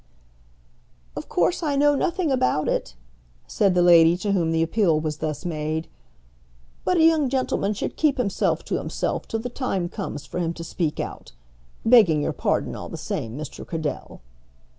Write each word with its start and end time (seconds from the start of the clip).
"Of 1.15 1.29
course 1.29 1.61
I 1.61 1.75
know 1.75 1.93
nothing 1.93 2.31
about 2.31 2.67
it," 2.67 2.95
said 3.45 3.75
the 3.75 3.83
lady 3.83 4.17
to 4.17 4.31
whom 4.31 4.51
the 4.51 4.63
appeal 4.63 4.99
was 4.99 5.17
thus 5.17 5.45
made. 5.45 5.87
"But 6.83 6.97
a 6.97 7.03
young 7.03 7.29
gentleman 7.29 7.75
should 7.75 7.97
keep 7.97 8.17
himself 8.17 8.65
to 8.65 8.79
himself 8.79 9.27
till 9.27 9.41
the 9.41 9.49
time 9.49 9.89
comes 9.89 10.25
for 10.25 10.39
him 10.39 10.53
to 10.55 10.63
speak 10.63 10.99
out, 10.99 11.33
begging 11.85 12.23
your 12.23 12.33
pardon 12.33 12.75
all 12.75 12.89
the 12.89 12.97
same, 12.97 13.37
Mr. 13.37 13.63
Cradell." 13.63 14.21